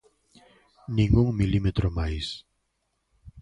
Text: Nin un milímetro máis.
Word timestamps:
Nin 0.95 1.11
un 1.23 1.29
milímetro 1.39 1.87
máis. 1.97 2.27